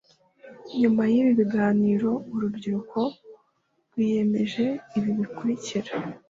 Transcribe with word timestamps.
Nyuma 0.79 1.01
y 1.11 1.15
ibi 1.19 1.31
biganiro 1.39 2.09
urubyiruko 2.33 2.99
rwiyemeje 3.85 4.65
ibi 4.97 5.11
bikurikira 5.19 5.91